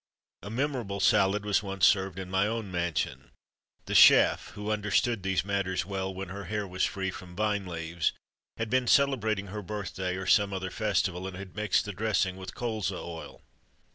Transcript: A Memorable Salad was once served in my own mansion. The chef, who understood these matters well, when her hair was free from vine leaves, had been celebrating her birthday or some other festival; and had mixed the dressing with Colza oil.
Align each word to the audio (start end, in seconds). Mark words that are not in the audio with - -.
A 0.41 0.49
Memorable 0.49 0.99
Salad 0.99 1.45
was 1.45 1.61
once 1.61 1.85
served 1.85 2.17
in 2.17 2.27
my 2.31 2.47
own 2.47 2.71
mansion. 2.71 3.29
The 3.85 3.93
chef, 3.93 4.47
who 4.55 4.71
understood 4.71 5.21
these 5.21 5.45
matters 5.45 5.85
well, 5.85 6.11
when 6.11 6.29
her 6.29 6.45
hair 6.45 6.67
was 6.67 6.83
free 6.83 7.11
from 7.11 7.35
vine 7.35 7.67
leaves, 7.67 8.11
had 8.57 8.71
been 8.71 8.87
celebrating 8.87 9.49
her 9.53 9.61
birthday 9.61 10.15
or 10.15 10.25
some 10.25 10.53
other 10.53 10.71
festival; 10.71 11.27
and 11.27 11.37
had 11.37 11.55
mixed 11.55 11.85
the 11.85 11.93
dressing 11.93 12.35
with 12.35 12.55
Colza 12.55 12.97
oil. 12.97 13.43